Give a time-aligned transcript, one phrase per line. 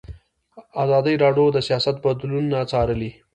[0.83, 3.11] ازادي راډیو د سیاست بدلونونه څارلي.